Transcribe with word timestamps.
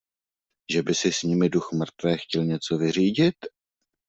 Že 0.71 0.83
by 0.83 0.93
si 0.97 1.13
s 1.13 1.23
nimi 1.23 1.49
duch 1.49 1.69
mrtvé 1.73 2.17
chtěl 2.17 2.45
něco 2.45 2.77
vyřídit? 2.77 3.35